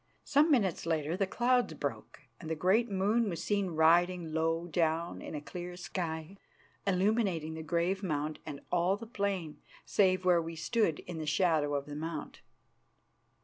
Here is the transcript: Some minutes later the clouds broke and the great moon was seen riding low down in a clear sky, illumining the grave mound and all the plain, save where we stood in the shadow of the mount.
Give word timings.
Some 0.23 0.49
minutes 0.49 0.87
later 0.87 1.15
the 1.15 1.27
clouds 1.27 1.75
broke 1.75 2.21
and 2.39 2.49
the 2.49 2.55
great 2.55 2.89
moon 2.89 3.29
was 3.29 3.43
seen 3.43 3.67
riding 3.69 4.33
low 4.33 4.65
down 4.65 5.21
in 5.21 5.35
a 5.35 5.41
clear 5.41 5.77
sky, 5.77 6.37
illumining 6.87 7.53
the 7.53 7.61
grave 7.61 8.01
mound 8.01 8.39
and 8.43 8.61
all 8.71 8.97
the 8.97 9.05
plain, 9.05 9.61
save 9.85 10.25
where 10.25 10.41
we 10.41 10.55
stood 10.55 11.01
in 11.01 11.19
the 11.19 11.27
shadow 11.27 11.75
of 11.75 11.85
the 11.85 11.95
mount. 11.95 12.41